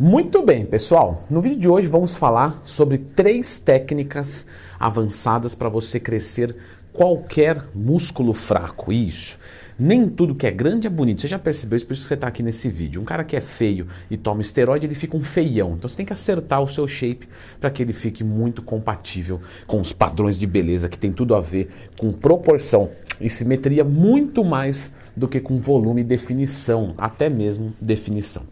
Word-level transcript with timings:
Muito 0.00 0.44
bem, 0.44 0.66
pessoal. 0.66 1.22
No 1.30 1.40
vídeo 1.40 1.60
de 1.60 1.68
hoje 1.68 1.86
vamos 1.86 2.16
falar 2.16 2.60
sobre 2.64 2.98
três 2.98 3.60
técnicas 3.60 4.44
avançadas 4.76 5.54
para 5.54 5.68
você 5.68 6.00
crescer 6.00 6.56
qualquer 6.92 7.64
músculo 7.72 8.32
fraco. 8.32 8.92
Isso. 8.92 9.38
Nem 9.78 10.08
tudo 10.08 10.34
que 10.34 10.48
é 10.48 10.50
grande 10.50 10.88
é 10.88 10.90
bonito. 10.90 11.20
Você 11.20 11.28
já 11.28 11.38
percebeu 11.38 11.76
isso, 11.76 11.86
por 11.86 11.92
isso 11.92 12.02
que 12.02 12.08
você 12.08 12.14
está 12.14 12.26
aqui 12.26 12.42
nesse 12.42 12.68
vídeo. 12.68 13.00
Um 13.00 13.04
cara 13.04 13.22
que 13.22 13.36
é 13.36 13.40
feio 13.40 13.86
e 14.10 14.16
toma 14.16 14.42
esteroide, 14.42 14.84
ele 14.84 14.96
fica 14.96 15.16
um 15.16 15.22
feião. 15.22 15.74
Então 15.74 15.88
você 15.88 15.96
tem 15.96 16.06
que 16.06 16.12
acertar 16.12 16.60
o 16.60 16.66
seu 16.66 16.88
shape 16.88 17.28
para 17.60 17.70
que 17.70 17.80
ele 17.80 17.92
fique 17.92 18.24
muito 18.24 18.62
compatível 18.62 19.40
com 19.64 19.80
os 19.80 19.92
padrões 19.92 20.36
de 20.36 20.44
beleza 20.44 20.88
que 20.88 20.98
tem 20.98 21.12
tudo 21.12 21.36
a 21.36 21.40
ver 21.40 21.70
com 21.96 22.12
proporção 22.12 22.90
e 23.20 23.30
simetria 23.30 23.84
muito 23.84 24.42
mais 24.42 24.92
do 25.16 25.28
que 25.28 25.38
com 25.38 25.56
volume 25.56 26.00
e 26.00 26.04
definição, 26.04 26.88
até 26.98 27.30
mesmo 27.30 27.72
definição. 27.80 28.42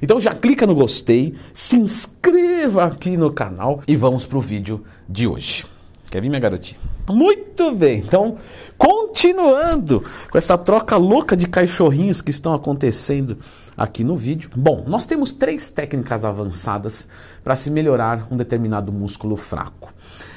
Então 0.00 0.20
já 0.20 0.32
clica 0.32 0.66
no 0.66 0.74
gostei, 0.74 1.34
se 1.52 1.76
inscreva 1.76 2.84
aqui 2.84 3.16
no 3.16 3.32
canal 3.32 3.82
e 3.86 3.96
vamos 3.96 4.26
para 4.26 4.38
o 4.38 4.40
vídeo 4.40 4.84
de 5.08 5.26
hoje. 5.26 5.66
Quer 6.10 6.22
vir, 6.22 6.28
minha 6.28 6.40
garotinha? 6.40 6.80
Muito 7.10 7.74
bem, 7.74 7.98
então 7.98 8.38
continuando 8.76 10.04
com 10.30 10.38
essa 10.38 10.56
troca 10.56 10.96
louca 10.96 11.36
de 11.36 11.46
cachorrinhos 11.46 12.20
que 12.20 12.30
estão 12.30 12.54
acontecendo 12.54 13.38
aqui 13.76 14.02
no 14.02 14.16
vídeo. 14.16 14.50
Bom, 14.56 14.84
nós 14.86 15.06
temos 15.06 15.32
três 15.32 15.70
técnicas 15.70 16.24
avançadas 16.24 17.08
para 17.44 17.56
se 17.56 17.70
melhorar 17.70 18.26
um 18.30 18.36
determinado 18.36 18.92
músculo 18.92 19.36
fraco. 19.36 19.92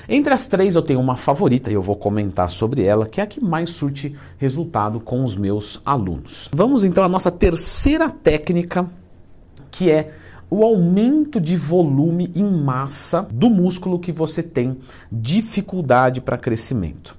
Entre 0.07 0.33
as 0.33 0.47
três 0.47 0.75
eu 0.75 0.81
tenho 0.81 0.99
uma 0.99 1.15
favorita 1.15 1.71
e 1.71 1.73
eu 1.73 1.81
vou 1.81 1.95
comentar 1.95 2.49
sobre 2.49 2.83
ela, 2.83 3.05
que 3.05 3.21
é 3.21 3.23
a 3.23 3.27
que 3.27 3.43
mais 3.43 3.69
surte 3.71 4.15
resultado 4.37 4.99
com 4.99 5.23
os 5.23 5.37
meus 5.37 5.81
alunos. 5.85 6.49
Vamos 6.53 6.83
então 6.83 7.03
à 7.03 7.09
nossa 7.09 7.31
terceira 7.31 8.09
técnica 8.09 8.89
que 9.71 9.89
é 9.89 10.11
o 10.49 10.65
aumento 10.65 11.39
de 11.39 11.55
volume 11.55 12.29
em 12.35 12.43
massa 12.43 13.25
do 13.31 13.49
músculo 13.49 13.97
que 13.97 14.11
você 14.11 14.43
tem 14.43 14.77
dificuldade 15.09 16.19
para 16.19 16.37
crescimento. 16.37 17.15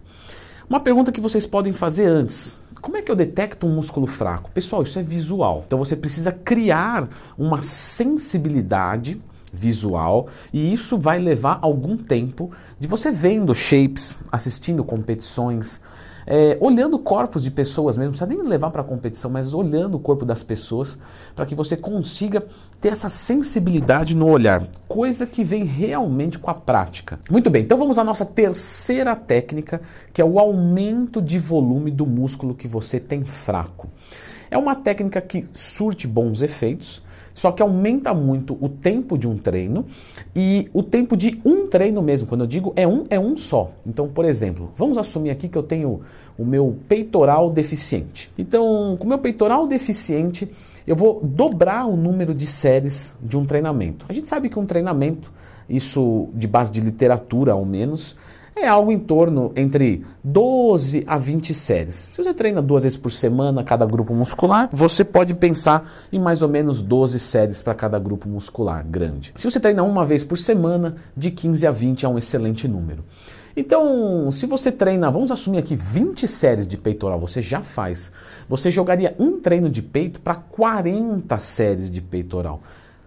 Uma 0.69 0.81
pergunta 0.81 1.11
que 1.11 1.21
vocês 1.21 1.47
podem 1.47 1.73
fazer 1.73 2.07
antes: 2.07 2.59
como 2.81 2.97
é 2.97 3.03
que 3.03 3.11
eu 3.11 3.17
detecto 3.17 3.67
um 3.67 3.75
músculo 3.75 4.07
fraco? 4.07 4.51
Pessoal, 4.51 4.83
isso 4.83 4.99
é 4.99 5.03
visual. 5.03 5.65
Então 5.67 5.79
você 5.79 5.97
precisa 5.97 6.31
criar 6.31 7.09
uma 7.39 7.63
sensibilidade 7.63 9.21
visual 9.53 10.29
e 10.53 10.73
isso 10.73 10.99
vai 10.99 11.19
levar 11.19 11.59
algum 11.63 11.97
tempo 11.97 12.51
de 12.81 12.89
você 12.89 13.11
vendo 13.11 13.55
shapes, 13.55 14.17
assistindo 14.31 14.83
competições, 14.83 15.81
é, 16.27 16.57
olhando 16.61 16.99
corpos 16.99 17.43
de 17.43 17.51
pessoas 17.51 17.97
mesmo, 17.97 18.13
não 18.13 18.19
precisa 18.19 18.43
nem 18.43 18.49
levar 18.49 18.71
para 18.71 18.83
a 18.83 18.85
competição, 18.85 19.31
mas 19.31 19.55
olhando 19.55 19.97
o 19.97 20.01
corpo 20.01 20.25
das 20.25 20.43
pessoas 20.43 20.99
para 21.35 21.47
que 21.47 21.55
você 21.55 21.77
consiga 21.77 22.45
ter 22.81 22.89
essa 22.89 23.09
sensibilidade 23.09 24.15
no 24.17 24.29
olhar, 24.29 24.67
coisa 24.89 25.27
que 25.27 25.45
vem 25.45 25.65
realmente 25.65 26.39
com 26.39 26.51
a 26.51 26.55
prática. 26.55 27.19
Muito 27.31 27.51
bem, 27.51 27.63
então 27.63 27.79
vamos 27.79 27.99
à 27.99 28.05
nossa 28.05 28.25
terceira 28.25 29.15
técnica, 29.15 29.81
que 30.13 30.21
é 30.21 30.25
o 30.25 30.39
aumento 30.39 31.21
de 31.23 31.39
volume 31.39 31.91
do 31.91 32.07
músculo 32.07 32.55
que 32.55 32.69
você 32.69 32.99
tem 32.99 33.25
fraco. 33.25 33.89
É 34.51 34.59
uma 34.59 34.75
técnica 34.75 35.21
que 35.21 35.49
surte 35.55 36.07
bons 36.07 36.43
efeitos, 36.43 37.03
só 37.35 37.53
que 37.53 37.63
aumenta 37.63 38.13
muito 38.15 38.57
o 38.61 38.69
tempo 38.69 39.17
de 39.17 39.29
um 39.29 39.37
treino 39.37 39.87
e 40.35 40.69
o 40.73 40.83
tempo 40.83 41.17
de 41.17 41.41
um 41.45 41.67
treino 41.67 42.03
mesmo. 42.03 42.29
Quando 42.29 42.43
eu 42.43 42.47
digo 42.47 42.73
é 42.77 42.87
um, 42.87 43.05
é 43.11 43.19
um 43.19 43.37
só. 43.37 43.71
Então, 43.87 44.09
por 44.09 44.25
exemplo, 44.25 44.71
vamos 44.77 44.99
assumir 44.99 45.31
aqui 45.31 45.49
que 45.49 45.57
eu 45.57 45.63
tenho 45.63 46.01
o 46.37 46.45
meu 46.45 46.77
peitoral 46.89 47.51
deficiente. 47.51 48.31
Então, 48.37 48.97
com 48.99 49.05
o 49.05 49.09
meu 49.09 49.19
peitoral 49.19 49.67
deficiente, 49.67 50.51
eu 50.87 50.97
vou 50.97 51.21
dobrar 51.23 51.87
o 51.87 51.97
número 51.97 52.35
de 52.35 52.47
séries 52.47 53.15
de 53.23 53.37
um 53.37 53.45
treinamento. 53.45 54.07
A 54.09 54.13
gente 54.13 54.29
sabe 54.29 54.49
que 54.49 54.59
um 54.59 54.67
treinamento, 54.67 55.33
isso 55.69 56.29
de 56.35 56.49
base 56.49 56.73
de 56.73 56.81
literatura 56.81 57.53
ao 57.53 57.65
menos, 57.65 58.17
é 58.55 58.69
algo 58.69 58.93
em 58.93 58.99
torno 58.99 59.53
entre 59.57 60.05
12 60.23 61.05
a 61.07 61.19
20 61.19 61.55
séries. 61.55 61.95
Se 61.95 62.23
você 62.23 62.33
treina 62.35 62.63
duas 62.63 62.83
vezes 62.83 62.99
por 62.99 63.11
semana 63.11 63.65
cada 63.65 63.85
grupo 63.87 64.15
muscular, 64.15 64.69
você 64.73 65.05
pode 65.05 65.35
pensar 65.35 65.91
em 66.13 66.19
mais 66.19 66.43
ou 66.43 66.49
menos 66.49 66.83
12 66.83 67.19
séries 67.19 67.63
para 67.63 67.75
cada 67.75 67.99
grupo 67.99 68.29
muscular 68.29 68.85
grande. 68.87 69.33
Se 69.37 69.51
você 69.51 69.59
treina 69.59 69.83
uma 69.83 70.05
vez 70.05 70.23
por 70.23 70.39
semana, 70.39 70.97
de 71.17 71.31
15 71.31 71.67
a 71.67 71.71
20 71.71 72.05
é 72.05 72.09
um 72.09 72.19
excelente 72.19 72.69
número. 72.69 73.05
Então, 73.57 74.31
se 74.31 74.47
você 74.47 74.73
treina, 74.73 75.11
vamos 75.11 75.31
assumir 75.31 75.59
aqui 75.59 75.77
20 75.77 76.27
séries 76.27 76.67
de 76.67 76.77
peitoral, 76.77 77.21
você 77.21 77.43
já 77.43 77.61
faz. 77.61 78.11
Você 78.49 78.71
jogaria 78.71 79.15
um 79.19 79.41
treino 79.41 79.69
de 79.69 79.83
peito 79.83 80.21
para 80.21 80.37
40 80.37 81.39
séries 81.39 81.91
de 81.91 82.01
peitoral. 82.01 82.63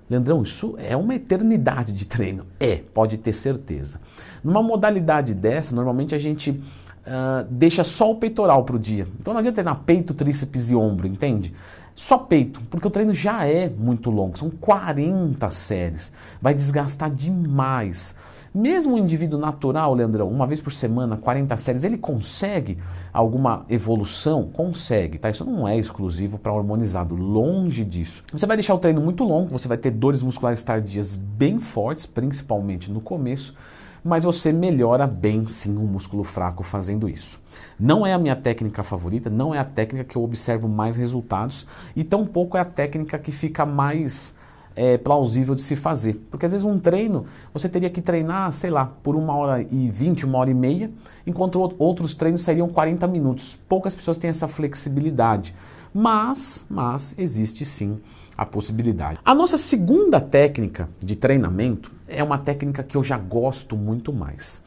Leandrão, 0.10 0.44
isso 0.44 0.76
é 0.78 0.96
uma 0.96 1.16
eternidade 1.16 1.92
de 1.92 2.06
treino. 2.06 2.46
É, 2.60 2.76
pode 2.76 3.18
ter 3.18 3.34
certeza. 3.34 4.00
Numa 4.44 4.62
modalidade 4.62 5.34
dessa, 5.34 5.76
normalmente 5.76 6.14
a 6.14 6.20
gente 6.20 6.52
uh, 6.52 7.46
deixa 7.50 7.84
só 7.84 8.12
o 8.12 8.16
peitoral 8.16 8.64
para 8.64 8.76
o 8.76 8.80
dia. 8.80 9.08
Então 9.20 9.34
não 9.34 9.40
adianta 9.40 9.64
treinar 9.64 9.84
peito, 9.84 10.14
tríceps 10.14 10.70
e 10.70 10.76
ombro, 10.76 11.08
entende? 11.08 11.54
Só 11.96 12.18
peito, 12.18 12.62
porque 12.70 12.88
o 12.88 12.92
treino 12.92 13.14
já 13.14 13.46
é 13.48 13.70
muito 13.70 14.12
longo, 14.12 14.38
são 14.38 14.50
40 14.50 15.50
séries. 15.50 16.14
Vai 16.42 16.54
desgastar 16.54 17.10
demais. 17.10 18.14
Mesmo 18.56 18.96
um 18.96 18.98
indivíduo 18.98 19.38
natural, 19.38 19.94
Leandrão, 19.94 20.30
uma 20.30 20.48
vez 20.48 20.62
por 20.62 20.72
semana, 20.72 21.18
40 21.18 21.58
séries, 21.58 21.84
ele 21.84 21.98
consegue 21.98 22.78
alguma 23.12 23.66
evolução? 23.68 24.48
Consegue, 24.48 25.18
tá? 25.18 25.30
Isso 25.30 25.44
não 25.44 25.68
é 25.68 25.78
exclusivo 25.78 26.38
para 26.38 26.54
hormonizado, 26.54 27.16
longe 27.16 27.84
disso. 27.84 28.24
Você 28.32 28.46
vai 28.46 28.56
deixar 28.56 28.74
o 28.74 28.78
treino 28.78 29.02
muito 29.02 29.26
longo, 29.26 29.52
você 29.52 29.68
vai 29.68 29.78
ter 29.78 29.92
dores 29.92 30.22
musculares 30.22 30.64
tardias 30.64 31.16
bem 31.16 31.60
fortes, 31.60 32.06
principalmente 32.06 32.90
no 32.90 33.02
começo, 33.02 33.54
mas 34.02 34.24
você 34.24 34.54
melhora 34.54 35.06
bem 35.06 35.46
sim 35.50 35.76
o 35.76 35.82
músculo 35.82 36.24
fraco 36.24 36.64
fazendo 36.64 37.10
isso. 37.10 37.38
Não 37.78 38.08
é 38.08 38.14
a 38.14 38.18
minha 38.18 38.38
técnica 38.38 38.84
favorita, 38.84 39.30
não 39.30 39.54
é 39.54 39.60
a 39.60 39.66
técnica 39.66 40.06
que 40.06 40.16
eu 40.16 40.24
observo 40.24 40.70
mais 40.70 40.96
resultados 40.96 41.68
e 41.94 42.06
tampouco 42.06 42.56
é 42.56 42.62
a 42.62 42.66
técnica 42.66 43.20
que 43.20 43.34
fica 43.34 43.66
mais 43.66 44.35
é, 44.76 44.98
plausível 44.98 45.56
de 45.56 45.62
se 45.62 45.76
fazer. 45.76 46.16
Porque 46.30 46.46
às 46.46 46.52
vezes 46.52 46.66
um 46.66 46.78
treino, 46.78 47.26
você 47.54 47.70
teria 47.70 47.90
que 47.90 48.02
treinar, 48.02 48.52
sei 48.52 48.70
lá, 48.70 48.86
por 48.86 49.16
uma 49.16 49.36
hora 49.36 49.62
e 49.62 49.90
vinte, 49.90 50.26
uma 50.26 50.40
hora 50.40 50.52
e 50.52 50.54
meia, 50.54 50.92
enquanto 51.26 51.74
outros 51.80 52.14
treinos 52.14 52.44
seriam 52.44 52.68
40 52.68 53.08
minutos. 53.08 53.58
Poucas 53.70 53.96
pessoas 53.96 54.18
têm 54.18 54.30
essa 54.30 54.48
flexibilidade. 54.48 55.56
Mas, 55.94 56.66
mas 56.70 57.16
existe 57.18 57.64
sim 57.64 58.00
a 58.38 58.46
possibilidade. 58.46 59.18
A 59.24 59.34
nossa 59.34 59.58
segunda 59.58 60.20
técnica 60.20 60.90
de 61.00 61.16
treinamento 61.16 61.92
é 62.06 62.22
uma 62.22 62.38
técnica 62.38 62.84
que 62.84 62.98
eu 62.98 63.04
já 63.04 63.18
gosto 63.18 63.78
muito 63.78 64.12
mais, 64.12 64.62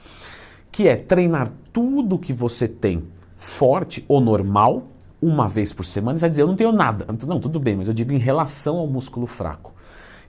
que 0.72 0.88
é 0.88 0.96
treinar 0.96 1.52
tudo 1.70 2.18
que 2.18 2.32
você 2.32 2.66
tem 2.66 3.04
forte 3.36 4.04
ou 4.08 4.20
normal 4.22 4.88
uma 5.20 5.48
vez 5.48 5.72
por 5.72 5.84
semana. 5.84 6.16
Você 6.16 6.22
vai 6.22 6.30
dizer, 6.30 6.42
eu 6.42 6.46
não 6.46 6.56
tenho 6.56 6.72
nada. 6.72 7.06
Não, 7.26 7.38
tudo 7.38 7.60
bem, 7.60 7.76
mas 7.76 7.88
eu 7.88 7.94
digo 7.94 8.12
em 8.12 8.18
relação 8.18 8.78
ao 8.78 8.86
músculo 8.86 9.26
fraco. 9.26 9.74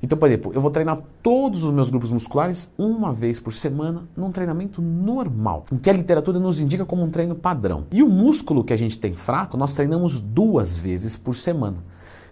Então, 0.01 0.17
por 0.17 0.27
exemplo, 0.27 0.51
eu 0.53 0.61
vou 0.61 0.71
treinar 0.71 1.01
todos 1.21 1.63
os 1.63 1.73
meus 1.73 1.89
grupos 1.89 2.11
musculares 2.11 2.71
uma 2.77 3.13
vez 3.13 3.39
por 3.39 3.53
semana 3.53 4.03
num 4.15 4.31
treinamento 4.31 4.81
normal, 4.81 5.65
o 5.71 5.77
que 5.77 5.89
a 5.89 5.93
literatura 5.93 6.39
nos 6.39 6.59
indica 6.59 6.85
como 6.85 7.03
um 7.03 7.09
treino 7.09 7.35
padrão. 7.35 7.85
E 7.91 8.01
o 8.01 8.07
músculo 8.07 8.63
que 8.63 8.73
a 8.73 8.77
gente 8.77 8.97
tem 8.97 9.13
fraco, 9.13 9.57
nós 9.57 9.73
treinamos 9.73 10.19
duas 10.19 10.77
vezes 10.77 11.17
por 11.17 11.35
semana, 11.35 11.77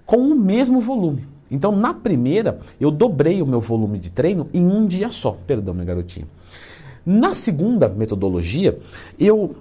com 0.06 0.18
o 0.18 0.36
mesmo 0.36 0.80
volume. 0.80 1.28
Então, 1.52 1.76
na 1.76 1.94
primeira, 1.94 2.60
eu 2.80 2.92
dobrei 2.92 3.42
o 3.42 3.46
meu 3.46 3.60
volume 3.60 4.00
de 4.00 4.10
treino 4.10 4.48
em 4.54 4.66
um 4.66 4.86
dia 4.86 5.10
só. 5.10 5.38
Perdão, 5.46 5.74
minha 5.74 5.86
garotinha. 5.86 6.28
Na 7.06 7.34
segunda 7.34 7.88
metodologia, 7.88 8.80
eu 9.18 9.56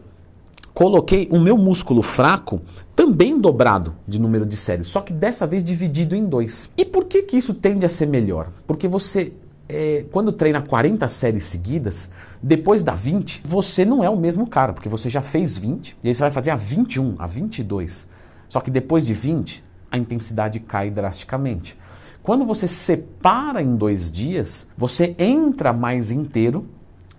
coloquei 0.77 1.27
o 1.33 1.41
meu 1.41 1.57
músculo 1.57 2.03
fraco 2.03 2.61
também 2.95 3.41
dobrado 3.41 3.95
de 4.07 4.21
número 4.21 4.45
de 4.45 4.59
séries, 4.59 4.89
só 4.89 5.01
que 5.01 5.11
dessa 5.11 5.47
vez 5.47 5.65
dividido 5.65 6.15
em 6.15 6.27
dois. 6.27 6.71
E 6.77 6.85
por 6.85 7.07
que, 7.07 7.23
que 7.23 7.39
isso 7.39 7.55
tende 7.55 7.87
a 7.87 7.89
ser 7.89 8.05
melhor? 8.05 8.51
Porque 8.67 8.87
você, 8.87 9.33
é, 9.67 10.05
quando 10.13 10.33
treina 10.33 10.61
40 10.61 11.09
séries 11.09 11.45
seguidas, 11.45 12.11
depois 12.43 12.83
da 12.83 12.93
20, 12.93 13.41
você 13.43 13.87
não 13.87 14.05
é 14.05 14.11
o 14.11 14.19
mesmo 14.19 14.47
cara, 14.47 14.75
porque 14.75 14.89
você 14.89 15.09
já 15.09 15.23
fez 15.23 15.57
20, 15.57 15.97
e 16.05 16.09
aí 16.09 16.15
você 16.15 16.21
vai 16.21 16.31
fazer 16.31 16.51
a 16.51 16.57
21, 16.57 17.15
a 17.19 17.27
22. 17.27 18.07
Só 18.47 18.61
que 18.61 18.71
depois 18.71 19.07
de 19.07 19.15
20, 19.15 19.65
a 19.91 19.97
intensidade 19.97 20.61
cai 20.61 20.91
drasticamente. 20.91 21.75
Quando 22.23 22.45
você 22.45 22.69
separa 22.69 23.63
em 23.63 23.77
dois 23.77 24.13
dias, 24.13 24.69
você 24.77 25.17
entra 25.19 25.73
mais 25.73 26.11
inteiro 26.11 26.67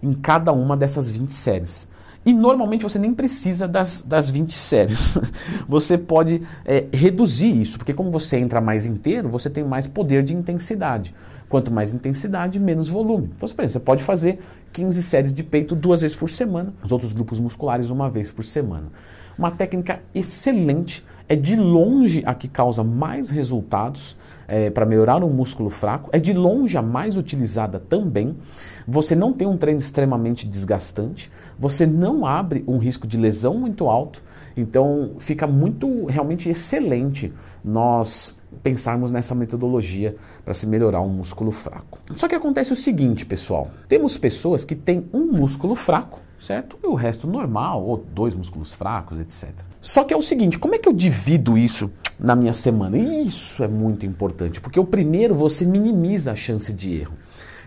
em 0.03 0.13
cada 0.13 0.51
uma 0.51 0.77
dessas 0.77 1.09
20 1.09 1.33
séries. 1.33 1.87
E 2.27 2.33
normalmente 2.33 2.83
você 2.83 2.99
nem 2.99 3.13
precisa 3.13 3.69
das, 3.69 4.01
das 4.01 4.29
20 4.29 4.51
séries. 4.51 5.17
Você 5.65 5.97
pode 5.97 6.45
é, 6.65 6.83
reduzir 6.91 7.55
isso, 7.57 7.77
porque 7.77 7.93
como 7.93 8.11
você 8.11 8.37
entra 8.37 8.59
mais 8.59 8.85
inteiro, 8.85 9.29
você 9.29 9.49
tem 9.49 9.63
mais 9.63 9.87
poder 9.87 10.23
de 10.23 10.35
intensidade. 10.35 11.15
Quanto 11.47 11.71
mais 11.71 11.93
intensidade, 11.93 12.59
menos 12.59 12.89
volume. 12.89 13.31
Então, 13.33 13.47
você 13.47 13.79
pode 13.79 14.03
fazer 14.03 14.41
15 14.73 15.01
séries 15.03 15.31
de 15.31 15.41
peito 15.41 15.73
duas 15.73 16.01
vezes 16.01 16.17
por 16.17 16.29
semana, 16.29 16.73
os 16.83 16.91
outros 16.91 17.13
grupos 17.13 17.39
musculares 17.39 17.89
uma 17.89 18.09
vez 18.09 18.29
por 18.29 18.43
semana. 18.43 18.87
Uma 19.37 19.51
técnica 19.51 20.01
excelente, 20.13 21.05
é 21.29 21.35
de 21.35 21.55
longe 21.55 22.23
a 22.25 22.35
que 22.35 22.49
causa 22.49 22.83
mais 22.83 23.29
resultados 23.29 24.17
é, 24.47 24.69
para 24.69 24.85
melhorar 24.85 25.23
um 25.23 25.29
músculo 25.29 25.69
fraco, 25.69 26.09
é 26.13 26.19
de 26.19 26.33
longe 26.33 26.77
a 26.77 26.81
mais 26.81 27.17
utilizada 27.17 27.79
também. 27.79 28.35
Você 28.87 29.15
não 29.15 29.33
tem 29.33 29.47
um 29.47 29.57
treino 29.57 29.79
extremamente 29.79 30.47
desgastante, 30.47 31.29
você 31.59 31.85
não 31.85 32.25
abre 32.25 32.63
um 32.67 32.77
risco 32.77 33.07
de 33.07 33.17
lesão 33.17 33.55
muito 33.55 33.89
alto, 33.89 34.21
então 34.55 35.11
fica 35.19 35.45
muito 35.45 36.05
realmente 36.05 36.49
excelente 36.49 37.33
nós 37.63 38.35
pensarmos 38.63 39.11
nessa 39.11 39.35
metodologia 39.35 40.15
para 40.43 40.53
se 40.53 40.65
melhorar 40.65 41.01
um 41.01 41.09
músculo 41.09 41.51
fraco. 41.51 41.99
Só 42.15 42.27
que 42.27 42.35
acontece 42.35 42.71
o 42.73 42.75
seguinte, 42.75 43.25
pessoal: 43.25 43.69
temos 43.87 44.17
pessoas 44.17 44.63
que 44.63 44.75
têm 44.75 45.07
um 45.13 45.25
músculo 45.31 45.75
fraco, 45.75 46.19
certo? 46.39 46.77
E 46.83 46.87
o 46.87 46.95
resto 46.95 47.27
normal, 47.27 47.83
ou 47.83 47.97
dois 47.97 48.33
músculos 48.33 48.73
fracos, 48.73 49.19
etc. 49.19 49.49
Só 49.79 50.03
que 50.03 50.13
é 50.13 50.17
o 50.17 50.21
seguinte, 50.21 50.57
como 50.57 50.75
é 50.75 50.79
que 50.79 50.89
eu 50.89 50.93
divido 50.93 51.57
isso 51.57 51.91
na 52.19 52.35
minha 52.35 52.53
semana? 52.53 52.97
Isso 52.97 53.63
é 53.63 53.67
muito 53.67 54.05
importante, 54.05 54.59
porque 54.59 54.79
o 54.79 54.85
primeiro 54.85 55.35
você 55.35 55.65
minimiza 55.65 56.31
a 56.31 56.35
chance 56.35 56.73
de 56.73 56.95
erro. 56.95 57.13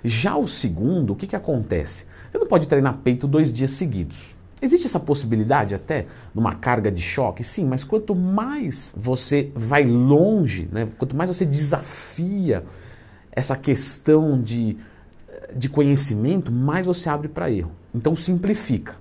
Já 0.04 0.36
o 0.36 0.46
segundo, 0.46 1.12
o 1.12 1.16
que, 1.16 1.26
que 1.26 1.36
acontece? 1.36 2.06
Você 2.30 2.38
não 2.38 2.46
pode 2.46 2.68
treinar 2.68 2.98
peito 2.98 3.26
dois 3.26 3.52
dias 3.52 3.72
seguidos. 3.72 4.34
Existe 4.62 4.86
essa 4.86 5.00
possibilidade 5.00 5.74
até 5.74 6.06
numa 6.34 6.54
carga 6.54 6.90
de 6.90 7.00
choque? 7.00 7.42
Sim, 7.42 7.66
mas 7.66 7.82
quanto 7.82 8.14
mais 8.14 8.92
você 8.96 9.50
vai 9.54 9.84
longe, 9.84 10.68
né, 10.70 10.86
quanto 10.98 11.16
mais 11.16 11.30
você 11.30 11.46
desafia 11.46 12.64
essa 13.32 13.56
questão 13.56 14.40
de, 14.40 14.76
de 15.56 15.68
conhecimento, 15.68 16.52
mais 16.52 16.84
você 16.84 17.08
abre 17.08 17.28
para 17.28 17.50
erro. 17.50 17.72
Então 17.94 18.14
simplifica. 18.14 18.96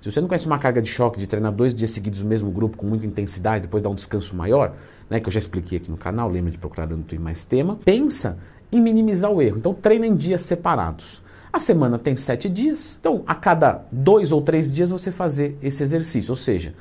Se 0.00 0.10
você 0.10 0.20
não 0.20 0.28
conhece 0.28 0.46
uma 0.46 0.58
carga 0.58 0.82
de 0.82 0.88
choque 0.88 1.18
de 1.18 1.26
treinar 1.26 1.52
dois 1.52 1.74
dias 1.74 1.90
seguidos 1.90 2.20
o 2.20 2.26
mesmo 2.26 2.50
grupo 2.50 2.76
com 2.76 2.84
muita 2.84 3.06
intensidade, 3.06 3.62
depois 3.62 3.82
dar 3.82 3.88
um 3.88 3.94
descanso 3.94 4.36
maior, 4.36 4.74
né, 5.08 5.20
que 5.20 5.28
eu 5.28 5.32
já 5.32 5.38
expliquei 5.38 5.78
aqui 5.78 5.90
no 5.90 5.96
canal, 5.96 6.28
lembra 6.28 6.50
de 6.50 6.58
procurar 6.58 6.86
dando 6.86 7.06
mais 7.20 7.44
tema, 7.44 7.78
pensa 7.84 8.36
em 8.72 8.80
minimizar 8.80 9.30
o 9.30 9.40
erro. 9.40 9.58
Então 9.58 9.74
treina 9.74 10.06
em 10.06 10.16
dias 10.16 10.42
separados. 10.42 11.22
A 11.52 11.58
semana 11.58 11.98
tem 11.98 12.16
sete 12.16 12.48
dias, 12.48 12.96
então 12.98 13.22
a 13.26 13.34
cada 13.34 13.84
dois 13.92 14.32
ou 14.32 14.40
três 14.40 14.72
dias 14.72 14.88
você 14.88 15.12
fazer 15.12 15.58
esse 15.62 15.82
exercício, 15.82 16.32
ou 16.32 16.36
seja, 16.36 16.72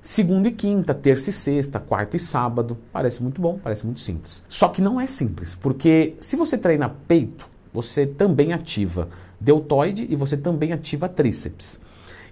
segunda 0.00 0.48
e 0.48 0.52
quinta, 0.52 0.94
terça 0.94 1.28
e 1.28 1.32
sexta, 1.34 1.78
quarta 1.78 2.16
e 2.16 2.18
sábado. 2.18 2.78
Parece 2.90 3.22
muito 3.22 3.42
bom, 3.42 3.60
parece 3.62 3.84
muito 3.84 4.00
simples. 4.00 4.42
Só 4.48 4.68
que 4.68 4.80
não 4.80 4.98
é 4.98 5.06
simples, 5.06 5.54
porque 5.54 6.14
se 6.18 6.34
você 6.34 6.56
treina 6.56 6.88
peito, 6.88 7.46
você 7.74 8.06
também 8.06 8.54
ativa 8.54 9.08
deltoide 9.38 10.06
e 10.08 10.16
você 10.16 10.34
também 10.34 10.72
ativa 10.72 11.10
tríceps. 11.10 11.78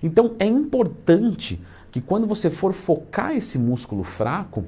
Então 0.03 0.35
é 0.39 0.47
importante 0.47 1.61
que 1.93 2.01
quando 2.01 2.27
você 2.27 2.49
for 2.49 2.73
focar 2.73 3.37
esse 3.37 3.59
músculo 3.59 4.03
fraco, 4.03 4.65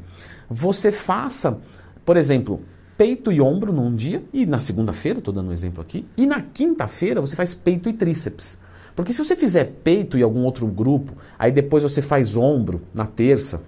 você 0.51 0.93
faça, 0.93 1.59
por 2.05 2.17
exemplo, 2.19 2.61
peito 2.97 3.31
e 3.31 3.41
ombro 3.41 3.73
num 3.73 3.95
dia, 3.95 4.23
e 4.33 4.47
na 4.47 4.59
segunda-feira, 4.59 5.19
estou 5.19 5.33
dando 5.33 5.51
um 5.51 5.53
exemplo 5.53 5.83
aqui, 5.83 6.07
e 6.17 6.27
na 6.27 6.41
quinta-feira 6.41 7.21
você 7.21 7.37
faz 7.37 7.55
peito 7.55 7.89
e 7.89 7.93
tríceps. 7.93 8.59
Porque 8.95 9.13
se 9.13 9.23
você 9.23 9.37
fizer 9.37 9.65
peito 9.85 10.17
e 10.17 10.23
algum 10.23 10.45
outro 10.45 10.67
grupo, 10.67 11.13
aí 11.39 11.53
depois 11.53 11.83
você 11.83 12.01
faz 12.01 12.35
ombro 12.35 12.81
na 12.95 13.05
terça, 13.05 13.63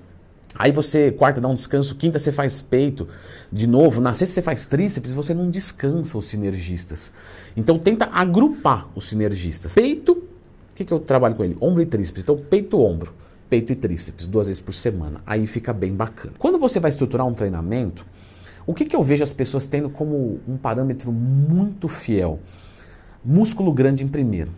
aí 0.55 0.73
você, 0.73 1.13
quarta, 1.13 1.41
dá 1.41 1.49
um 1.49 1.55
descanso, 1.55 1.95
quinta 1.95 2.19
você 2.19 2.33
faz 2.33 2.63
peito, 2.63 3.07
de 3.53 3.67
novo, 3.67 4.01
na 4.01 4.15
sexta 4.15 4.37
você 4.37 4.43
faz 4.43 4.65
tríceps, 4.65 5.13
você 5.13 5.35
não 5.35 5.51
descansa 5.51 6.17
os 6.17 6.25
sinergistas. 6.27 7.13
Então 7.55 7.79
tenta 7.79 8.09
agrupar 8.11 8.89
os 8.95 9.09
sinergistas. 9.09 9.75
Peito, 9.75 10.13
o 10.13 10.23
que, 10.75 10.85
que 10.87 10.93
eu 10.93 10.99
trabalho 10.99 11.35
com 11.35 11.45
ele? 11.45 11.59
Ombro 11.61 11.83
e 11.83 11.87
tríceps. 11.87 12.23
Então 12.23 12.37
peito, 12.37 12.81
ombro, 12.81 13.13
peito 13.51 13.71
e 13.71 13.77
tríceps, 13.77 14.27
duas 14.27 14.47
vezes 14.47 14.63
por 14.63 14.73
semana. 14.73 15.21
Aí 15.27 15.47
fica 15.47 15.75
bem 15.75 15.93
bacana. 15.93 16.35
Quando 16.39 16.59
você 16.59 16.81
vai 16.81 16.89
estruturar 16.89 17.27
um 17.27 17.35
treinamento, 17.35 18.07
o 18.69 18.75
que, 18.75 18.85
que 18.85 18.95
eu 18.95 19.03
vejo 19.03 19.23
as 19.23 19.33
pessoas 19.33 19.67
tendo 19.67 19.89
como 19.89 20.41
um 20.47 20.59
parâmetro 20.59 21.11
muito 21.11 21.89
fiel? 21.89 22.39
Músculo 23.25 23.73
grande 23.73 24.05
em 24.05 24.09
primeiro. 24.09 24.53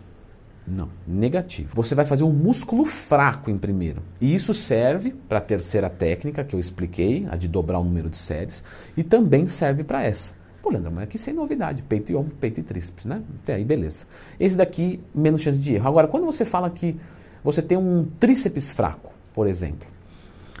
Não, 0.67 0.89
negativo. 1.07 1.73
Você 1.73 1.95
vai 1.95 2.03
fazer 2.03 2.25
um 2.25 2.33
músculo 2.33 2.83
fraco 2.83 3.49
em 3.49 3.57
primeiro. 3.57 4.01
E 4.19 4.35
isso 4.35 4.53
serve 4.53 5.13
para 5.29 5.37
a 5.37 5.41
terceira 5.41 5.89
técnica 5.89 6.43
que 6.43 6.53
eu 6.53 6.59
expliquei, 6.59 7.25
a 7.31 7.37
de 7.37 7.47
dobrar 7.47 7.79
o 7.79 7.85
número 7.85 8.09
de 8.09 8.17
séries, 8.17 8.65
e 8.97 9.01
também 9.01 9.47
serve 9.47 9.81
para 9.81 10.03
essa. 10.03 10.33
Pô, 10.61 10.71
Leandro, 10.71 10.91
mas 10.91 11.05
aqui 11.05 11.17
sem 11.17 11.33
novidade, 11.33 11.81
peito 11.81 12.11
e 12.11 12.15
ombro, 12.15 12.35
peito 12.35 12.59
e 12.59 12.63
tríceps, 12.63 13.05
né? 13.05 13.23
Até 13.41 13.53
aí, 13.53 13.63
beleza. 13.63 14.05
Esse 14.37 14.57
daqui, 14.57 14.99
menos 15.15 15.39
chance 15.39 15.61
de 15.61 15.75
erro. 15.75 15.87
Agora, 15.87 16.09
quando 16.09 16.25
você 16.25 16.43
fala 16.43 16.69
que 16.69 16.99
você 17.41 17.61
tem 17.61 17.77
um 17.77 18.05
tríceps 18.19 18.71
fraco, 18.71 19.13
por 19.33 19.47
exemplo, 19.47 19.87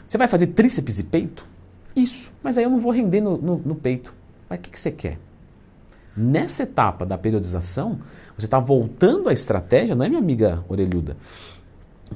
você 0.07 0.17
vai 0.17 0.29
fazer 0.29 0.47
tríceps 0.47 0.99
e 0.99 1.03
peito? 1.03 1.50
Isso, 1.95 2.31
mas 2.41 2.57
aí 2.57 2.63
eu 2.63 2.69
não 2.69 2.79
vou 2.79 2.91
render 2.91 3.21
no, 3.21 3.37
no, 3.37 3.57
no 3.57 3.75
peito. 3.75 4.13
Mas 4.49 4.59
o 4.59 4.61
que, 4.61 4.71
que 4.71 4.79
você 4.79 4.91
quer? 4.91 5.17
Nessa 6.15 6.63
etapa 6.63 7.05
da 7.05 7.17
periodização, 7.17 7.99
você 8.37 8.45
está 8.45 8.59
voltando 8.59 9.29
à 9.29 9.33
estratégia, 9.33 9.95
não 9.95 10.05
é, 10.05 10.09
minha 10.09 10.21
amiga 10.21 10.63
orelhuda? 10.67 11.15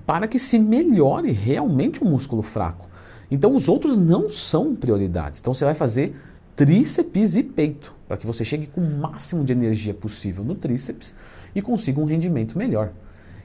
Para 0.06 0.28
que 0.28 0.40
se 0.40 0.60
melhore 0.60 1.32
realmente 1.32 2.04
o 2.04 2.06
músculo 2.06 2.42
fraco. 2.42 2.88
Então 3.30 3.56
os 3.56 3.70
outros 3.70 3.98
não 3.98 4.30
são 4.30 4.76
prioridades. 4.76 5.40
Então 5.40 5.54
você 5.54 5.66
vai 5.66 5.74
fazer 5.74 6.16
tríceps 6.56 7.36
e 7.36 7.44
peito, 7.44 7.94
para 8.08 8.18
que 8.18 8.28
você 8.28 8.46
chegue 8.46 8.68
com 8.68 8.82
o 8.82 9.00
máximo 9.00 9.44
de 9.44 9.54
energia 9.54 9.94
possível 9.94 10.44
no 10.44 10.56
tríceps 10.56 11.16
e 11.54 11.62
consiga 11.62 12.00
um 12.00 12.06
rendimento 12.06 12.58
melhor. 12.58 12.92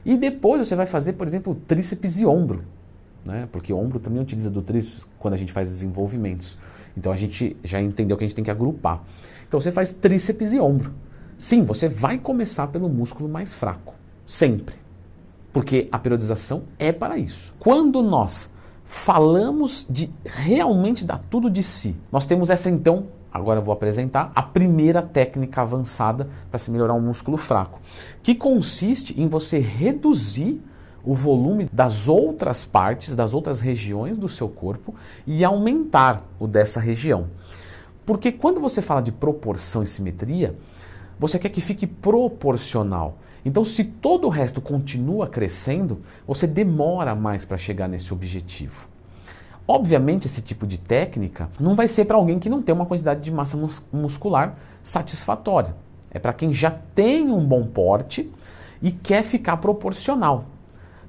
E 0.05 0.17
depois 0.17 0.67
você 0.67 0.75
vai 0.75 0.85
fazer, 0.85 1.13
por 1.13 1.27
exemplo, 1.27 1.55
tríceps 1.67 2.19
e 2.19 2.25
ombro 2.25 2.63
né? 3.25 3.47
Porque 3.51 3.71
o 3.71 3.77
ombro 3.77 3.99
também 3.99 4.21
utiliza 4.21 4.49
do 4.49 4.61
tríceps 4.61 5.07
quando 5.19 5.33
a 5.33 5.37
gente 5.37 5.51
faz 5.51 5.69
desenvolvimentos. 5.69 6.57
Então 6.95 7.11
a 7.11 7.15
gente 7.15 7.55
já 7.63 7.81
entendeu 7.81 8.17
que 8.17 8.23
a 8.23 8.27
gente 8.27 8.35
tem 8.35 8.43
que 8.43 8.51
agrupar. 8.51 9.03
Então 9.47 9.59
você 9.59 9.71
faz 9.71 9.93
tríceps 9.93 10.53
e 10.53 10.59
ombro. 10.59 10.93
Sim, 11.37 11.63
você 11.63 11.89
vai 11.89 12.17
começar 12.17 12.67
pelo 12.67 12.87
músculo 12.87 13.27
mais 13.27 13.53
fraco, 13.53 13.95
sempre. 14.25 14.75
Porque 15.51 15.87
a 15.91 15.99
periodização 15.99 16.63
é 16.77 16.91
para 16.91 17.17
isso. 17.17 17.53
Quando 17.59 18.01
nós 18.01 18.53
falamos 18.85 19.85
de 19.89 20.11
realmente 20.23 21.03
dar 21.03 21.17
tudo 21.29 21.49
de 21.49 21.63
si, 21.63 21.95
nós 22.11 22.27
temos 22.27 22.49
essa 22.49 22.69
então, 22.69 23.07
agora 23.31 23.59
eu 23.59 23.63
vou 23.63 23.73
apresentar, 23.73 24.31
a 24.35 24.41
primeira 24.41 25.01
técnica 25.01 25.61
avançada 25.61 26.29
para 26.49 26.59
se 26.59 26.69
melhorar 26.69 26.93
um 26.93 27.01
músculo 27.01 27.37
fraco, 27.37 27.81
que 28.21 28.35
consiste 28.35 29.19
em 29.19 29.27
você 29.27 29.59
reduzir 29.59 30.61
o 31.03 31.13
volume 31.13 31.69
das 31.71 32.07
outras 32.07 32.63
partes, 32.63 33.15
das 33.15 33.33
outras 33.33 33.59
regiões 33.59 34.17
do 34.17 34.29
seu 34.29 34.47
corpo 34.47 34.95
e 35.25 35.43
aumentar 35.43 36.23
o 36.39 36.47
dessa 36.47 36.79
região. 36.79 37.27
Porque 38.05 38.31
quando 38.31 38.59
você 38.59 38.81
fala 38.81 39.01
de 39.01 39.11
proporção 39.11 39.83
e 39.83 39.87
simetria, 39.87 40.55
você 41.19 41.37
quer 41.37 41.49
que 41.49 41.61
fique 41.61 41.85
proporcional. 41.85 43.17
Então, 43.43 43.63
se 43.63 43.83
todo 43.83 44.27
o 44.27 44.29
resto 44.29 44.61
continua 44.61 45.27
crescendo, 45.27 46.01
você 46.27 46.45
demora 46.45 47.15
mais 47.15 47.45
para 47.45 47.57
chegar 47.57 47.87
nesse 47.87 48.13
objetivo. 48.13 48.87
Obviamente, 49.67 50.27
esse 50.27 50.41
tipo 50.41 50.67
de 50.67 50.77
técnica 50.77 51.49
não 51.59 51.75
vai 51.75 51.87
ser 51.87 52.05
para 52.05 52.17
alguém 52.17 52.39
que 52.39 52.49
não 52.49 52.61
tem 52.61 52.73
uma 52.73 52.85
quantidade 52.85 53.21
de 53.21 53.31
massa 53.31 53.57
muscular 53.91 54.57
satisfatória. 54.83 55.75
É 56.11 56.19
para 56.19 56.33
quem 56.33 56.53
já 56.53 56.71
tem 56.71 57.29
um 57.31 57.43
bom 57.45 57.65
porte 57.65 58.29
e 58.81 58.91
quer 58.91 59.23
ficar 59.23 59.57
proporcional. 59.57 60.45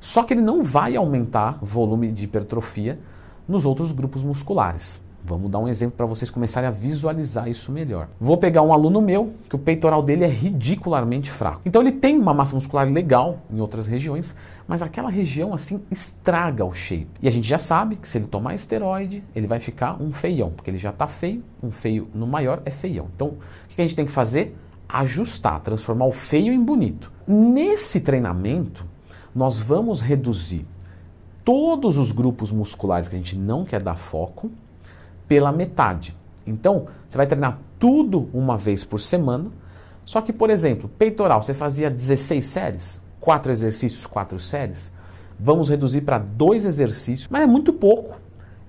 Só 0.02 0.24
que 0.24 0.34
ele 0.34 0.40
não 0.40 0.64
vai 0.64 0.96
aumentar 0.96 1.60
volume 1.62 2.10
de 2.10 2.24
hipertrofia 2.24 2.98
nos 3.46 3.64
outros 3.64 3.92
grupos 3.92 4.24
musculares. 4.24 5.00
Vamos 5.24 5.48
dar 5.48 5.60
um 5.60 5.68
exemplo 5.68 5.96
para 5.96 6.06
vocês 6.06 6.28
começarem 6.28 6.68
a 6.68 6.72
visualizar 6.72 7.48
isso 7.48 7.70
melhor. 7.70 8.08
Vou 8.20 8.36
pegar 8.36 8.62
um 8.62 8.72
aluno 8.72 9.00
meu 9.00 9.32
que 9.48 9.54
o 9.54 9.58
peitoral 9.60 10.02
dele 10.02 10.24
é 10.24 10.28
ridicularmente 10.28 11.30
fraco. 11.30 11.60
Então 11.64 11.80
ele 11.80 11.92
tem 11.92 12.18
uma 12.18 12.34
massa 12.34 12.56
muscular 12.56 12.90
legal 12.90 13.38
em 13.48 13.60
outras 13.60 13.86
regiões, 13.86 14.34
mas 14.66 14.82
aquela 14.82 15.08
região 15.08 15.54
assim 15.54 15.80
estraga 15.88 16.64
o 16.64 16.72
shape. 16.72 17.06
E 17.22 17.28
a 17.28 17.30
gente 17.30 17.46
já 17.46 17.58
sabe 17.58 17.94
que 17.94 18.08
se 18.08 18.18
ele 18.18 18.26
tomar 18.26 18.56
esteroide, 18.56 19.22
ele 19.36 19.46
vai 19.46 19.60
ficar 19.60 20.02
um 20.02 20.12
feião, 20.12 20.50
porque 20.50 20.68
ele 20.68 20.78
já 20.78 20.90
está 20.90 21.06
feio, 21.06 21.44
um 21.62 21.70
feio 21.70 22.08
no 22.12 22.26
maior 22.26 22.60
é 22.64 22.72
feião. 22.72 23.06
Então 23.14 23.28
o 23.28 23.38
que 23.68 23.80
a 23.80 23.84
gente 23.84 23.94
tem 23.94 24.06
que 24.06 24.12
fazer? 24.12 24.56
Ajustar, 24.88 25.60
transformar 25.60 26.06
o 26.06 26.12
feio 26.12 26.52
em 26.52 26.60
bonito. 26.60 27.12
Nesse 27.24 28.00
treinamento, 28.00 28.84
nós 29.34 29.58
vamos 29.58 30.00
reduzir 30.00 30.66
todos 31.44 31.96
os 31.96 32.12
grupos 32.12 32.50
musculares 32.50 33.08
que 33.08 33.16
a 33.16 33.18
gente 33.18 33.36
não 33.36 33.64
quer 33.64 33.82
dar 33.82 33.96
foco 33.96 34.50
pela 35.26 35.50
metade. 35.50 36.16
Então, 36.46 36.86
você 37.08 37.16
vai 37.16 37.26
treinar 37.26 37.58
tudo 37.78 38.28
uma 38.32 38.56
vez 38.56 38.84
por 38.84 39.00
semana. 39.00 39.50
Só 40.04 40.20
que, 40.20 40.32
por 40.32 40.50
exemplo, 40.50 40.88
peitoral, 40.88 41.42
você 41.42 41.54
fazia 41.54 41.90
16 41.90 42.44
séries, 42.46 43.00
4 43.20 43.52
exercícios, 43.52 44.06
4 44.06 44.38
séries. 44.38 44.92
Vamos 45.38 45.70
reduzir 45.70 46.02
para 46.02 46.18
2 46.18 46.64
exercícios, 46.64 47.28
mas 47.28 47.42
é 47.42 47.46
muito 47.46 47.72
pouco. 47.72 48.20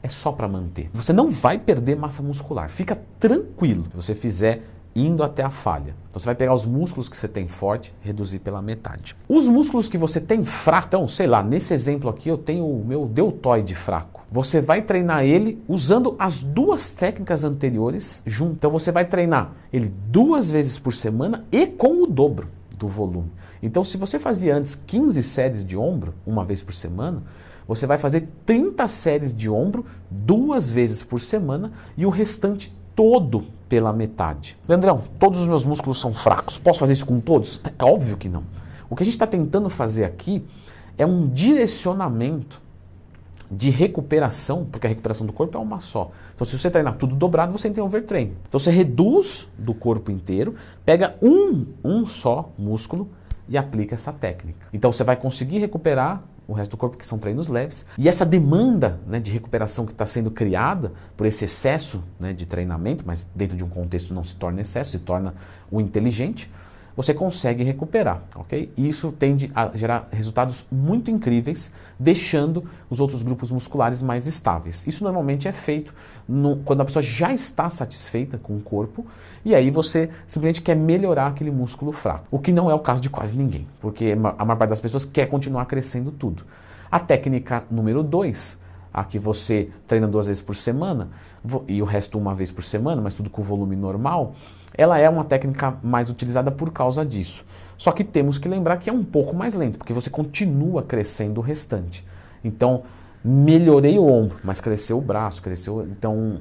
É 0.02 0.10
só 0.10 0.32
para 0.32 0.48
manter. 0.48 0.90
Você 0.94 1.14
não 1.14 1.30
vai 1.30 1.58
perder 1.58 1.96
massa 1.96 2.22
muscular. 2.22 2.70
Fica 2.70 3.02
tranquilo 3.20 3.86
se 3.90 3.96
você 3.96 4.14
fizer 4.14 4.64
indo 4.96 5.24
até 5.24 5.44
a 5.44 5.50
falha. 5.50 5.96
Então 6.10 6.20
você 6.20 6.26
vai 6.26 6.36
pegar 6.36 6.54
os 6.54 6.66
músculos 6.66 7.10
que 7.10 7.18
você 7.18 7.28
tem 7.28 7.48
forte, 7.48 7.94
reduzir 8.02 8.40
pela 8.40 8.62
metade. 8.62 9.16
Os 9.28 9.48
músculos 9.48 9.88
que 9.88 9.98
você 9.98 10.22
tem 10.22 10.44
fraco, 10.44 10.88
então, 10.88 11.08
sei 11.08 11.28
lá, 11.28 11.42
nesse 11.42 11.74
exemplo 11.74 12.10
aqui 12.10 12.30
eu 12.30 12.38
tenho 12.38 12.66
o 12.66 12.86
meu 12.86 13.06
deltoide 13.06 13.74
fraco. 13.74 14.24
Você 14.32 14.62
vai 14.62 14.82
treinar 14.82 15.24
ele 15.24 15.64
usando 15.68 16.16
as 16.18 16.42
duas 16.42 16.94
técnicas 16.94 17.44
anteriores 17.44 18.22
junto. 18.26 18.54
Então 18.54 18.72
você 18.72 18.92
vai 18.92 19.06
treinar 19.06 19.54
ele 19.72 19.94
duas 20.08 20.50
vezes 20.50 20.78
por 20.78 20.94
semana 20.94 21.46
e 21.52 21.68
com 21.68 22.04
o 22.04 22.08
dobro 22.08 22.48
do 22.78 22.88
volume. 22.88 23.32
Então 23.62 23.84
se 23.84 23.98
você 23.98 24.20
fazia 24.20 24.56
antes 24.56 24.76
15 24.76 25.24
séries 25.24 25.66
de 25.66 25.78
ombro, 25.78 26.14
uma 26.26 26.44
vez 26.44 26.62
por 26.62 26.74
semana, 26.74 27.24
você 27.68 27.88
vai 27.88 27.98
fazer 27.98 28.28
30 28.46 28.88
séries 28.88 29.34
de 29.34 29.50
ombro 29.50 29.86
duas 30.10 30.70
vezes 30.70 31.02
por 31.02 31.22
semana 31.22 31.72
e 31.96 32.06
o 32.06 32.10
restante 32.10 32.76
todo 32.96 33.46
pela 33.68 33.92
metade. 33.92 34.58
Leandrão, 34.68 35.04
todos 35.20 35.40
os 35.40 35.48
meus 35.48 35.66
músculos 35.66 36.00
são 36.00 36.14
fracos. 36.14 36.58
Posso 36.58 36.80
fazer 36.80 36.94
isso 36.94 37.06
com 37.06 37.20
todos? 37.20 37.60
É 37.80 37.84
óbvio 37.84 38.18
que 38.18 38.30
não. 38.30 38.44
O 38.90 38.96
que 38.96 39.04
a 39.04 39.06
gente 39.06 39.16
está 39.16 39.26
tentando 39.26 39.70
fazer 39.70 40.06
aqui 40.06 40.46
é 40.98 41.06
um 41.06 41.28
direcionamento 41.28 42.62
de 43.50 43.70
recuperação, 43.70 44.66
porque 44.66 44.88
a 44.88 44.90
recuperação 44.90 45.26
do 45.26 45.34
corpo 45.34 45.58
é 45.58 45.62
uma 45.62 45.80
só. 45.80 46.12
Então, 46.34 46.46
se 46.46 46.58
você 46.58 46.70
treinar 46.70 46.98
tudo 46.98 47.16
dobrado, 47.16 47.52
você 47.52 47.70
tem 47.70 47.84
overtraining. 47.84 48.36
Então, 48.48 48.60
você 48.60 48.72
reduz 48.72 49.48
do 49.58 49.74
corpo 49.74 50.12
inteiro, 50.12 50.56
pega 50.86 51.16
um, 51.22 51.66
um 51.84 52.06
só 52.06 52.52
músculo 52.58 53.10
e 53.48 53.58
aplica 53.58 53.96
essa 53.96 54.12
técnica. 54.12 54.68
Então, 54.74 54.92
você 54.92 55.04
vai 55.04 55.16
conseguir 55.16 55.60
recuperar 55.60 56.24
o 56.48 56.54
resto 56.54 56.72
do 56.72 56.78
corpo, 56.78 56.98
que 56.98 57.08
são 57.08 57.18
treinos 57.18 57.48
leves. 57.48 57.86
E 57.98 58.08
essa 58.08 58.26
demanda 58.26 59.00
né, 59.08 59.20
de 59.20 59.32
recuperação 59.32 59.86
que 59.86 59.92
está 59.92 60.06
sendo 60.06 60.30
criada 60.30 60.92
por 61.16 61.26
esse 61.26 61.46
excesso 61.46 62.04
né, 62.20 62.34
de 62.34 62.46
treinamento, 62.46 63.04
mas 63.06 63.26
dentro 63.34 63.56
de 63.56 63.64
um 63.64 63.70
contexto 63.70 64.14
não 64.14 64.24
se 64.24 64.36
torna 64.36 64.62
excesso, 64.62 64.92
se 64.92 65.00
torna 65.00 65.34
o 65.72 65.80
inteligente, 65.80 66.52
você 66.96 67.14
consegue 67.14 67.64
recuperar, 67.64 68.22
ok? 68.36 68.72
Isso 68.78 69.12
tende 69.12 69.52
a 69.56 69.76
gerar 69.76 70.08
resultados 70.12 70.66
muito 70.72 71.10
incríveis, 71.10 71.74
deixando 71.98 72.64
os 72.90 73.00
outros 73.00 73.24
grupos 73.24 73.52
musculares 73.52 74.02
mais 74.02 74.28
estáveis. 74.28 74.86
Isso 74.86 75.04
normalmente 75.04 75.48
é 75.48 75.52
feito 75.52 75.94
no, 76.28 76.58
quando 76.58 76.82
a 76.82 76.86
pessoa 76.86 77.02
já 77.02 77.34
está 77.34 77.70
satisfeita 77.70 78.38
com 78.38 78.56
o 78.56 78.62
corpo 78.62 79.06
e 79.44 79.56
aí 79.56 79.70
você 79.72 80.10
simplesmente 80.28 80.62
quer 80.62 80.76
melhorar 80.76 81.28
aquele 81.28 81.52
músculo 81.52 81.92
fraco. 81.92 82.28
O 82.30 82.40
que 82.40 82.52
não 82.52 82.70
é 82.70 82.74
o 82.74 82.80
caso 82.80 83.02
de 83.02 83.10
quase 83.10 83.36
ninguém, 83.36 83.68
porque 83.82 84.12
a 84.12 84.46
maior 84.46 84.58
parte 84.58 84.70
das 84.70 84.82
pessoas 84.82 85.06
quer 85.06 85.28
continuar 85.28 85.66
crescendo 85.66 86.12
tudo. 86.12 86.44
A 86.92 87.00
técnica 87.00 87.64
número 87.72 88.04
2, 88.04 88.60
a 88.94 89.04
que 89.04 89.18
você 89.18 89.70
treina 89.88 90.08
duas 90.08 90.28
vezes 90.28 90.42
por 90.42 90.56
semana 90.56 91.10
e 91.68 91.82
o 91.82 91.86
resto 91.86 92.18
uma 92.18 92.36
vez 92.36 92.52
por 92.52 92.64
semana, 92.64 93.02
mas 93.02 93.14
tudo 93.14 93.30
com 93.30 93.42
volume 93.42 93.76
normal, 93.76 94.36
ela 94.76 94.98
é 94.98 95.10
uma 95.10 95.24
técnica 95.24 95.78
mais 95.84 96.10
utilizada 96.10 96.52
por 96.52 96.72
causa 96.72 97.06
disso. 97.06 97.46
Só 97.78 97.92
que 97.92 98.04
temos 98.04 98.38
que 98.38 98.48
lembrar 98.48 98.78
que 98.78 98.90
é 98.90 98.94
um 98.94 99.04
pouco 99.04 99.36
mais 99.36 99.54
lento, 99.54 99.78
porque 99.78 99.94
você 99.94 100.10
continua 100.10 100.84
crescendo 100.84 101.42
o 101.42 101.44
restante. 101.44 102.06
Então, 102.44 102.84
melhorei 103.24 103.98
o 103.98 104.06
ombro, 104.06 104.38
mas 104.44 104.62
cresceu 104.62 104.98
o 104.98 105.02
braço, 105.02 105.42
cresceu, 105.42 105.88
então 105.90 106.40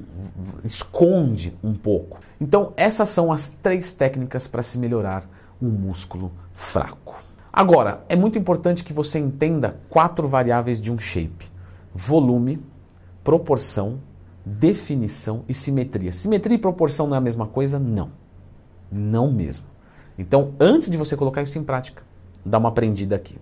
esconde 0.63 1.55
um 1.63 1.73
pouco. 1.73 2.19
Então, 2.39 2.73
essas 2.75 3.09
são 3.09 3.31
as 3.31 3.49
três 3.49 3.93
técnicas 3.93 4.47
para 4.47 4.61
se 4.61 4.77
melhorar 4.77 5.25
um 5.61 5.69
músculo 5.69 6.31
fraco. 6.53 7.15
Agora, 7.51 8.03
é 8.09 8.15
muito 8.15 8.37
importante 8.37 8.83
que 8.83 8.91
você 8.91 9.19
entenda 9.19 9.77
quatro 9.89 10.27
variáveis 10.27 10.81
de 10.81 10.91
um 10.91 10.99
shape: 10.99 11.52
volume, 11.93 12.61
proporção, 13.23 13.99
definição 14.45 15.43
e 15.47 15.53
simetria. 15.53 16.11
Simetria 16.11 16.55
e 16.55 16.59
proporção 16.59 17.07
não 17.07 17.15
é 17.15 17.17
a 17.17 17.21
mesma 17.21 17.47
coisa? 17.47 17.79
Não. 17.79 18.11
Não 18.91 19.31
mesmo. 19.31 19.65
Então, 20.17 20.53
antes 20.59 20.89
de 20.89 20.97
você 20.97 21.15
colocar 21.15 21.41
isso 21.41 21.57
em 21.57 21.63
prática, 21.63 22.03
dá 22.45 22.57
uma 22.57 22.69
aprendida 22.69 23.15
aqui. 23.15 23.37